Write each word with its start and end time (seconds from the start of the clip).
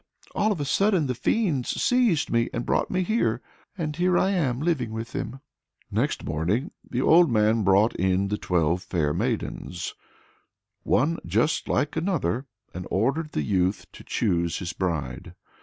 All 0.33 0.51
of 0.51 0.59
a 0.59 0.65
sudden 0.65 1.05
the 1.05 1.13
fiends 1.13 1.79
seized 1.79 2.31
me 2.31 2.49
and 2.51 2.65
brought 2.65 2.89
me 2.89 3.03
here; 3.03 3.39
and 3.77 3.95
here 3.95 4.17
I 4.17 4.31
am 4.31 4.59
living 4.59 4.91
with 4.91 5.11
them!" 5.11 5.41
Next 5.91 6.23
morning 6.25 6.71
the 6.89 7.03
old 7.03 7.29
man 7.29 7.61
brought 7.63 7.93
in 7.97 8.29
the 8.29 8.37
twelve 8.39 8.81
fair 8.81 9.13
maidens 9.13 9.93
one 10.81 11.19
just 11.23 11.69
like 11.69 11.95
another 11.95 12.47
and 12.73 12.87
ordered 12.89 13.33
the 13.33 13.43
youth 13.43 13.85
to 13.91 14.03
choose 14.03 14.57
his 14.57 14.73
bride. 14.73 15.35